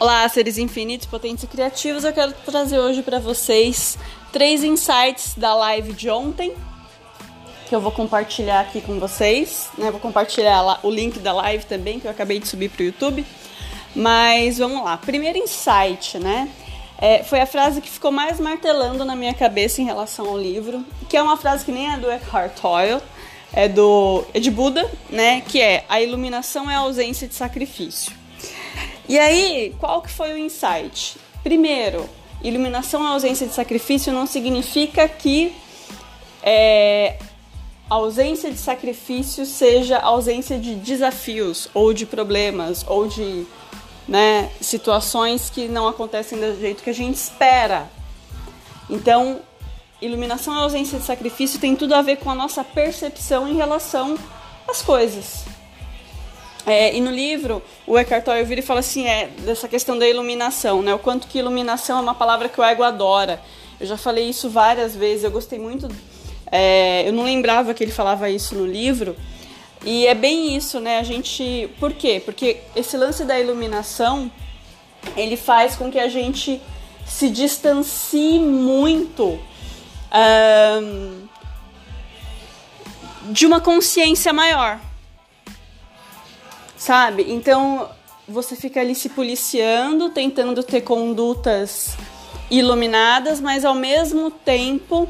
Olá, 0.00 0.26
seres 0.30 0.56
infinitos, 0.56 1.06
potentes 1.06 1.44
e 1.44 1.46
criativos. 1.46 2.04
Eu 2.04 2.12
quero 2.14 2.32
trazer 2.32 2.78
hoje 2.78 3.02
para 3.02 3.18
vocês 3.18 3.98
três 4.32 4.64
insights 4.64 5.34
da 5.36 5.54
live 5.54 5.92
de 5.92 6.08
ontem, 6.08 6.54
que 7.68 7.74
eu 7.74 7.82
vou 7.82 7.92
compartilhar 7.92 8.60
aqui 8.60 8.80
com 8.80 8.98
vocês. 8.98 9.68
Né? 9.76 9.90
Vou 9.90 10.00
compartilhar 10.00 10.80
o 10.82 10.90
link 10.90 11.18
da 11.18 11.34
live 11.34 11.66
também, 11.66 12.00
que 12.00 12.06
eu 12.06 12.10
acabei 12.10 12.40
de 12.40 12.48
subir 12.48 12.70
para 12.70 12.80
o 12.80 12.86
YouTube. 12.86 13.26
Mas 13.94 14.56
vamos 14.56 14.82
lá. 14.82 14.96
Primeiro 14.96 15.36
insight, 15.36 16.18
né? 16.18 16.48
É, 16.96 17.22
foi 17.22 17.42
a 17.42 17.46
frase 17.46 17.82
que 17.82 17.90
ficou 17.90 18.10
mais 18.10 18.40
martelando 18.40 19.04
na 19.04 19.14
minha 19.14 19.34
cabeça 19.34 19.82
em 19.82 19.84
relação 19.84 20.26
ao 20.26 20.38
livro, 20.38 20.82
que 21.10 21.16
é 21.18 21.22
uma 21.22 21.36
frase 21.36 21.62
que 21.62 21.72
nem 21.72 21.92
é 21.92 21.98
do 21.98 22.10
Eckhart 22.10 22.58
Tolle, 22.58 23.02
é 23.52 23.68
do 23.68 24.24
é 24.32 24.40
de 24.40 24.50
Buda, 24.50 24.90
né? 25.10 25.42
Que 25.42 25.60
é 25.60 25.84
a 25.90 26.00
iluminação 26.00 26.70
é 26.70 26.74
a 26.74 26.78
ausência 26.78 27.28
de 27.28 27.34
sacrifício. 27.34 28.18
E 29.10 29.18
aí, 29.18 29.74
qual 29.80 30.00
que 30.02 30.08
foi 30.08 30.34
o 30.34 30.38
insight? 30.38 31.18
Primeiro, 31.42 32.08
iluminação 32.44 33.04
à 33.04 33.08
ausência 33.08 33.44
de 33.44 33.52
sacrifício 33.52 34.12
não 34.12 34.24
significa 34.24 35.08
que 35.08 35.52
é, 36.40 37.18
ausência 37.88 38.52
de 38.52 38.56
sacrifício 38.56 39.44
seja 39.44 39.98
ausência 39.98 40.56
de 40.60 40.76
desafios 40.76 41.68
ou 41.74 41.92
de 41.92 42.06
problemas 42.06 42.84
ou 42.86 43.08
de 43.08 43.44
né, 44.06 44.48
situações 44.60 45.50
que 45.50 45.66
não 45.66 45.88
acontecem 45.88 46.38
do 46.38 46.60
jeito 46.60 46.80
que 46.80 46.90
a 46.90 46.94
gente 46.94 47.16
espera. 47.16 47.90
Então, 48.88 49.40
iluminação 50.00 50.54
à 50.54 50.58
ausência 50.58 51.00
de 51.00 51.04
sacrifício 51.04 51.58
tem 51.58 51.74
tudo 51.74 51.96
a 51.96 52.02
ver 52.02 52.18
com 52.18 52.30
a 52.30 52.34
nossa 52.36 52.62
percepção 52.62 53.48
em 53.48 53.56
relação 53.56 54.16
às 54.68 54.80
coisas. 54.80 55.44
É, 56.70 56.94
e 56.94 57.00
no 57.00 57.10
livro, 57.10 57.60
o 57.84 57.98
Eckhart 57.98 58.24
Tolle 58.24 58.44
vira 58.44 58.60
e 58.60 58.62
fala 58.62 58.78
assim, 58.78 59.04
é, 59.04 59.26
dessa 59.40 59.66
questão 59.66 59.98
da 59.98 60.08
iluminação, 60.08 60.82
né? 60.82 60.94
O 60.94 61.00
quanto 61.00 61.26
que 61.26 61.36
iluminação 61.36 61.98
é 61.98 62.00
uma 62.00 62.14
palavra 62.14 62.48
que 62.48 62.60
o 62.60 62.62
ego 62.62 62.84
adora. 62.84 63.42
Eu 63.80 63.88
já 63.88 63.96
falei 63.96 64.28
isso 64.28 64.48
várias 64.48 64.94
vezes, 64.94 65.24
eu 65.24 65.32
gostei 65.32 65.58
muito... 65.58 65.88
É, 66.52 67.08
eu 67.08 67.12
não 67.12 67.24
lembrava 67.24 67.74
que 67.74 67.82
ele 67.82 67.90
falava 67.90 68.30
isso 68.30 68.54
no 68.54 68.64
livro. 68.64 69.16
E 69.84 70.06
é 70.06 70.14
bem 70.14 70.54
isso, 70.54 70.78
né? 70.78 70.98
A 70.98 71.02
gente... 71.02 71.68
Por 71.80 71.92
quê? 71.92 72.22
Porque 72.24 72.58
esse 72.76 72.96
lance 72.96 73.24
da 73.24 73.40
iluminação, 73.40 74.30
ele 75.16 75.36
faz 75.36 75.74
com 75.74 75.90
que 75.90 75.98
a 75.98 76.08
gente 76.08 76.62
se 77.04 77.28
distancie 77.30 78.38
muito... 78.38 79.40
Um, 80.12 81.28
de 83.32 83.44
uma 83.44 83.60
consciência 83.60 84.32
maior 84.32 84.80
sabe? 86.80 87.26
Então 87.28 87.90
você 88.26 88.56
fica 88.56 88.80
ali 88.80 88.94
se 88.94 89.10
policiando, 89.10 90.08
tentando 90.08 90.62
ter 90.62 90.80
condutas 90.80 91.94
iluminadas, 92.50 93.38
mas 93.38 93.64
ao 93.64 93.74
mesmo 93.74 94.30
tempo 94.30 95.08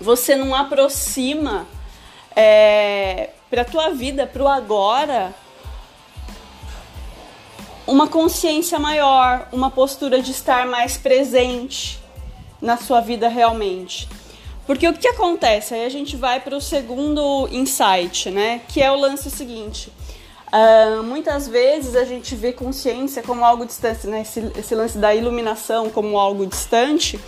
você 0.00 0.34
não 0.34 0.54
aproxima 0.54 1.66
é, 2.34 3.30
para 3.48 3.64
tua 3.64 3.90
vida, 3.90 4.26
para 4.26 4.42
o 4.42 4.48
agora, 4.48 5.32
uma 7.86 8.08
consciência 8.08 8.78
maior, 8.78 9.48
uma 9.52 9.70
postura 9.70 10.20
de 10.20 10.32
estar 10.32 10.66
mais 10.66 10.96
presente 10.96 12.00
na 12.60 12.76
sua 12.76 13.00
vida 13.00 13.28
realmente. 13.28 14.08
Porque 14.66 14.88
o 14.88 14.92
que 14.92 15.06
acontece? 15.06 15.74
Aí 15.74 15.84
a 15.84 15.88
gente 15.88 16.16
vai 16.16 16.40
para 16.40 16.56
o 16.56 16.60
segundo 16.60 17.48
insight, 17.52 18.30
né? 18.30 18.62
Que 18.66 18.82
é 18.82 18.90
o 18.90 18.96
lance 18.96 19.30
seguinte. 19.30 19.92
Uh, 20.56 21.02
muitas 21.02 21.46
vezes 21.46 21.94
a 21.94 22.04
gente 22.04 22.34
vê 22.34 22.50
consciência 22.50 23.22
como 23.22 23.44
algo 23.44 23.66
distante, 23.66 24.06
né? 24.06 24.22
Esse, 24.22 24.40
esse, 24.56 24.74
lance 24.74 24.96
da 24.96 25.14
iluminação 25.14 25.90
como 25.90 26.18
algo 26.18 26.46
distante. 26.46 27.20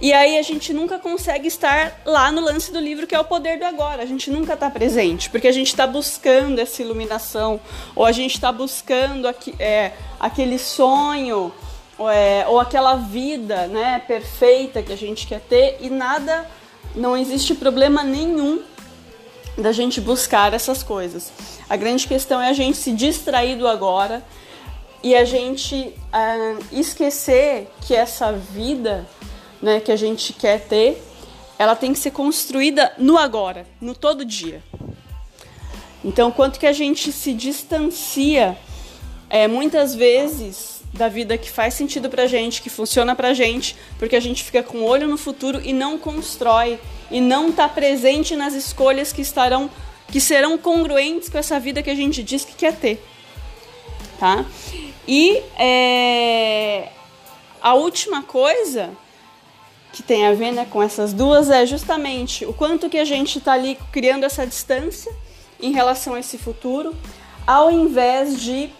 E 0.00 0.12
aí 0.12 0.38
a 0.38 0.42
gente 0.42 0.72
nunca 0.72 0.96
consegue 0.96 1.48
estar 1.48 2.00
lá 2.04 2.30
no 2.30 2.40
lance 2.40 2.72
do 2.72 2.78
livro 2.78 3.04
que 3.04 3.16
é 3.16 3.18
o 3.18 3.24
poder 3.24 3.58
do 3.58 3.64
agora. 3.64 4.02
A 4.02 4.06
gente 4.06 4.30
nunca 4.30 4.54
está 4.54 4.70
presente, 4.70 5.28
porque 5.28 5.48
a 5.48 5.52
gente 5.52 5.68
está 5.68 5.88
buscando 5.88 6.60
essa 6.60 6.80
iluminação, 6.82 7.60
ou 7.96 8.06
a 8.06 8.12
gente 8.12 8.34
está 8.34 8.52
buscando 8.52 9.26
aqui, 9.26 9.54
é, 9.58 9.92
aquele 10.20 10.58
sonho, 10.58 11.52
ou, 11.98 12.08
é, 12.08 12.46
ou 12.46 12.60
aquela 12.60 12.94
vida 12.94 13.66
né, 13.66 14.00
perfeita 14.06 14.82
que 14.82 14.92
a 14.92 14.96
gente 14.96 15.26
quer 15.26 15.40
ter, 15.40 15.78
e 15.80 15.90
nada, 15.90 16.48
não 16.94 17.16
existe 17.16 17.56
problema 17.56 18.04
nenhum 18.04 18.62
da 19.56 19.72
gente 19.72 20.00
buscar 20.00 20.54
essas 20.54 20.82
coisas. 20.82 21.32
A 21.68 21.76
grande 21.76 22.06
questão 22.06 22.40
é 22.40 22.48
a 22.48 22.52
gente 22.52 22.76
se 22.76 22.92
distrair 22.92 23.56
do 23.56 23.68
agora 23.68 24.24
e 25.02 25.14
a 25.14 25.24
gente 25.24 25.74
uh, 25.74 26.64
esquecer 26.72 27.68
que 27.80 27.94
essa 27.94 28.32
vida 28.32 29.06
né, 29.60 29.80
que 29.80 29.92
a 29.92 29.96
gente 29.96 30.32
quer 30.32 30.60
ter, 30.60 31.02
ela 31.58 31.76
tem 31.76 31.92
que 31.92 31.98
ser 31.98 32.10
construída 32.10 32.92
no 32.98 33.16
agora, 33.16 33.66
no 33.80 33.94
todo 33.94 34.24
dia. 34.24 34.62
Então, 36.04 36.32
quanto 36.32 36.58
que 36.58 36.66
a 36.66 36.72
gente 36.72 37.12
se 37.12 37.32
distancia, 37.32 38.58
é, 39.30 39.46
muitas 39.46 39.94
vezes 39.94 40.81
da 40.92 41.08
vida 41.08 41.38
que 41.38 41.50
faz 41.50 41.74
sentido 41.74 42.10
pra 42.10 42.26
gente, 42.26 42.60
que 42.60 42.68
funciona 42.68 43.14
pra 43.14 43.32
gente, 43.32 43.74
porque 43.98 44.14
a 44.14 44.20
gente 44.20 44.44
fica 44.44 44.62
com 44.62 44.78
o 44.78 44.84
olho 44.84 45.08
no 45.08 45.16
futuro 45.16 45.60
e 45.64 45.72
não 45.72 45.96
constrói 45.98 46.78
e 47.10 47.20
não 47.20 47.48
está 47.48 47.68
presente 47.68 48.36
nas 48.36 48.54
escolhas 48.54 49.12
que 49.12 49.22
estarão 49.22 49.70
que 50.08 50.20
serão 50.20 50.58
congruentes 50.58 51.30
com 51.30 51.38
essa 51.38 51.58
vida 51.58 51.82
que 51.82 51.88
a 51.88 51.94
gente 51.94 52.22
diz 52.22 52.44
que 52.44 52.52
quer 52.52 52.76
ter, 52.76 53.02
tá? 54.20 54.44
E 55.08 55.42
é, 55.58 56.90
a 57.62 57.72
última 57.72 58.22
coisa 58.22 58.90
que 59.90 60.02
tem 60.02 60.26
a 60.26 60.34
ver 60.34 60.52
né, 60.52 60.66
com 60.68 60.82
essas 60.82 61.14
duas 61.14 61.48
é 61.48 61.64
justamente 61.64 62.44
o 62.44 62.52
quanto 62.52 62.90
que 62.90 62.98
a 62.98 63.04
gente 63.06 63.38
está 63.38 63.52
ali 63.52 63.78
criando 63.90 64.24
essa 64.24 64.46
distância 64.46 65.10
em 65.60 65.72
relação 65.72 66.14
a 66.14 66.20
esse 66.20 66.36
futuro, 66.36 66.94
ao 67.46 67.70
invés 67.70 68.40
de 68.40 68.70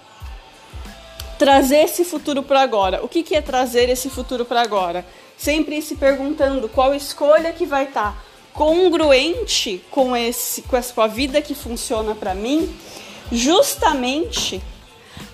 trazer 1.42 1.86
esse 1.86 2.04
futuro 2.04 2.40
para 2.40 2.60
agora. 2.60 3.04
O 3.04 3.08
que, 3.08 3.24
que 3.24 3.34
é 3.34 3.40
trazer 3.40 3.88
esse 3.88 4.08
futuro 4.08 4.44
para 4.44 4.62
agora? 4.62 5.04
Sempre 5.36 5.82
se 5.82 5.96
perguntando 5.96 6.68
qual 6.68 6.94
escolha 6.94 7.52
que 7.52 7.66
vai 7.66 7.82
estar 7.86 8.12
tá 8.12 8.22
congruente 8.52 9.82
com 9.90 10.14
esse 10.14 10.62
com, 10.62 10.76
essa, 10.76 11.08
vida 11.08 11.42
que 11.42 11.52
funciona 11.52 12.14
para 12.14 12.32
mim, 12.32 12.72
justamente 13.32 14.62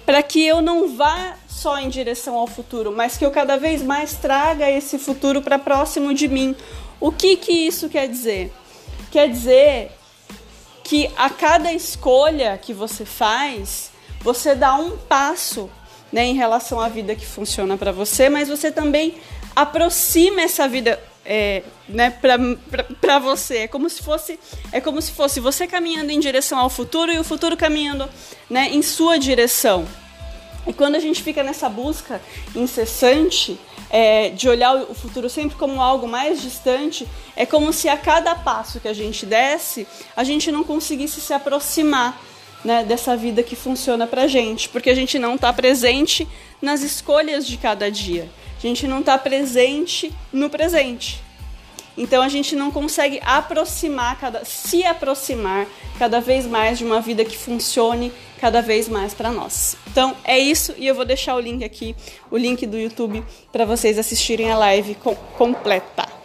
para 0.07 0.23
que 0.23 0.47
eu 0.47 0.63
não 0.63 0.97
vá 0.97 1.37
só 1.47 1.79
em 1.79 1.91
direção 1.91 2.37
ao 2.37 2.47
futuro, 2.47 2.91
mas 2.91 3.19
que 3.19 3.27
eu 3.27 3.31
cada 3.31 3.59
vez 3.59 3.83
mais 3.83 4.15
traga 4.15 4.71
esse 4.71 4.99
futuro 4.99 5.43
para 5.43 5.59
próximo 5.59 6.15
de 6.15 6.27
mim. 6.27 6.57
O 6.99 7.13
que 7.13 7.37
que 7.37 7.53
isso 7.53 7.87
quer 7.91 8.09
dizer? 8.09 8.51
Quer 9.11 9.29
dizer 9.29 9.93
que 10.83 11.11
a 11.19 11.29
cada 11.29 11.71
escolha 11.71 12.57
que 12.57 12.73
você 12.73 13.05
faz, 13.05 13.91
você 14.23 14.55
dá 14.55 14.75
um 14.75 14.97
passo 14.97 15.69
né, 16.13 16.25
em 16.25 16.35
relação 16.35 16.81
à 16.81 16.89
vida 16.89 17.15
que 17.15 17.27
funciona 17.27 17.77
para 17.77 17.93
você, 17.93 18.29
mas 18.29 18.49
você 18.49 18.71
também 18.71 19.17
aproxima 19.55 20.41
essa 20.43 20.69
vida 20.69 20.99
é, 21.25 21.63
né, 21.89 22.11
para 23.01 23.19
você. 23.19 23.59
É 23.59 23.69
como 23.69 23.89
se 23.91 24.03
fosse 24.03 24.39
é 24.73 24.81
como 24.81 25.01
se 25.03 25.13
fosse 25.13 25.41
você 25.41 25.67
caminhando 25.67 26.11
em 26.11 26.19
direção 26.19 26.59
ao 26.59 26.71
futuro 26.71 27.13
e 27.13 27.19
o 27.19 27.25
futuro 27.25 27.57
caminhando 27.57 28.09
né, 28.49 28.71
em 28.71 28.83
sua 28.83 29.19
direção. 29.19 29.87
E 30.67 30.73
quando 30.73 30.97
a 30.97 31.01
gente 31.01 31.23
fica 31.23 31.43
nessa 31.43 31.69
busca 31.69 32.21
incessante 32.55 33.59
é, 33.91 34.31
de 34.31 34.49
olhar 34.49 34.75
o 34.75 34.95
futuro 34.95 35.29
sempre 35.29 35.57
como 35.57 35.81
algo 35.81 36.07
mais 36.07 36.43
distante, 36.43 37.07
é 37.35 37.47
como 37.47 37.73
se 37.73 37.89
a 37.89 37.97
cada 37.97 38.35
passo 38.35 38.81
que 38.81 38.89
a 38.89 38.93
gente 38.93 39.25
desse, 39.25 39.87
a 40.15 40.25
gente 40.25 40.53
não 40.53 40.63
conseguisse 40.63 41.21
se 41.21 41.33
aproximar 41.33 42.21
né, 42.65 42.85
dessa 42.85 43.17
vida 43.17 43.43
que 43.43 43.57
funciona 43.57 44.07
pra 44.07 44.27
gente, 44.27 44.69
porque 44.69 44.91
a 44.91 44.95
gente 44.95 45.19
não 45.19 45.35
está 45.35 45.53
presente 45.53 46.27
nas 46.61 46.83
escolhas 46.83 47.47
de 47.47 47.57
cada 47.57 47.91
dia. 47.91 48.29
A 48.57 48.61
gente 48.61 48.87
não 48.87 49.01
está 49.01 49.17
presente 49.17 50.13
no 50.33 50.51
presente. 50.51 51.23
Então 51.97 52.23
a 52.23 52.29
gente 52.29 52.55
não 52.55 52.71
consegue 52.71 53.21
aproximar, 53.25 54.19
cada, 54.21 54.45
se 54.45 54.85
aproximar 54.85 55.67
cada 55.99 56.21
vez 56.21 56.47
mais 56.47 56.79
de 56.79 56.85
uma 56.85 57.01
vida 57.01 57.25
que 57.25 57.37
funcione 57.37 58.13
cada 58.41 58.63
vez 58.63 58.89
mais 58.89 59.13
para 59.13 59.33
nós. 59.33 59.77
Então 59.89 60.17
é 60.25 60.39
isso 60.39 60.75
e 60.79 60.87
eu 60.87 60.95
vou 60.95 61.05
deixar 61.05 61.35
o 61.35 61.41
link 61.41 61.65
aqui, 61.65 61.97
o 62.31 62.37
link 62.37 62.65
do 62.67 62.79
YouTube 62.79 63.25
para 63.51 63.65
vocês 63.65 63.99
assistirem 63.99 64.51
a 64.51 64.57
live 64.57 64.95
com, 64.95 65.15
completa. 65.15 66.18